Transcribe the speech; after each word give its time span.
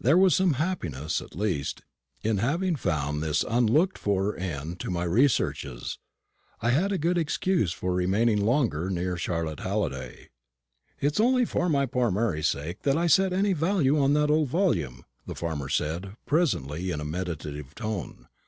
There 0.00 0.18
was 0.18 0.34
some 0.34 0.54
happiness, 0.54 1.20
at 1.22 1.36
least, 1.36 1.82
in 2.24 2.38
having 2.38 2.74
found 2.74 3.22
this 3.22 3.44
unlooked 3.48 3.96
for 3.96 4.36
end 4.36 4.80
to 4.80 4.90
my 4.90 5.04
researches. 5.04 5.98
I 6.60 6.70
had 6.70 6.90
a 6.90 6.98
good 6.98 7.16
excuse 7.16 7.70
for 7.72 7.94
remaining 7.94 8.44
longer 8.44 8.90
near 8.90 9.16
Charlotte 9.16 9.60
Halliday. 9.60 10.30
"It's 10.98 11.20
only 11.20 11.44
for 11.44 11.68
my 11.68 11.86
poor 11.86 12.10
Mary's 12.10 12.48
sake 12.48 12.84
I 12.88 13.06
set 13.06 13.32
any 13.32 13.52
value 13.52 13.96
on 14.00 14.14
that 14.14 14.32
old 14.32 14.48
volume," 14.48 15.04
the 15.28 15.36
farmer 15.36 15.68
said, 15.68 16.16
presently, 16.26 16.90
in 16.90 17.00
a 17.00 17.04
meditative 17.04 17.76
tone. 17.76 18.26